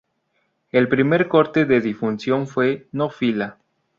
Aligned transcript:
El 0.71 0.89
primer 0.89 1.27
corte 1.27 1.65
de 1.65 1.79
difusión 1.79 2.47
fue 2.47 2.87
"No 2.91 3.11
fila". 3.11 3.59